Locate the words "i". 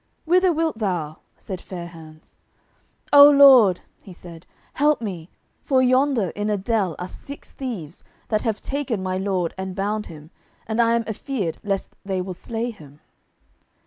10.81-10.95